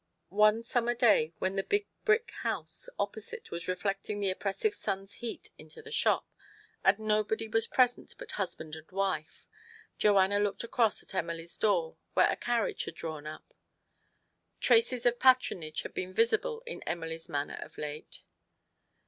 One 0.29 0.63
summer 0.63 0.95
day, 0.95 1.31
when 1.37 1.57
the 1.57 1.61
big 1.63 1.85
brick 2.05 2.31
house 2.41 2.89
opposite 2.97 3.51
was 3.51 3.67
reflecting 3.67 4.19
the 4.19 4.31
oppressive 4.31 4.73
sun's 4.73 5.13
heat 5.21 5.51
into 5.59 5.79
the 5.83 5.91
shop, 5.91 6.27
and 6.83 6.97
nobody 6.97 7.47
was 7.47 7.67
present 7.67 8.09
TO 8.09 8.15
PLEASE 8.15 8.23
HIS 8.23 8.29
WIFE. 8.31 8.59
121 8.89 8.97
but 8.97 9.21
husband 9.21 9.27
and 9.27 9.27
wife, 9.27 9.47
Joanna 9.99 10.39
looked 10.43 10.63
across 10.63 11.03
at 11.03 11.13
Emily's 11.13 11.55
door, 11.55 11.97
where 12.15 12.31
a 12.31 12.35
carriage 12.35 12.85
had 12.85 12.95
drawn 12.95 13.27
up. 13.27 13.53
Traces 14.59 15.05
of 15.05 15.19
patronage 15.19 15.83
had 15.83 15.93
been 15.93 16.15
visible 16.15 16.63
in 16.65 16.81
Emily's 16.87 17.29
manner 17.29 17.59
of 17.61 17.77
late. 17.77 18.23